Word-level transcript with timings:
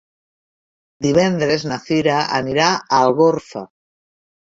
Divendres 1.05 1.65
na 1.71 1.77
Cira 1.83 2.15
anirà 2.39 2.71
a 2.79 3.03
Algorfa. 3.09 3.63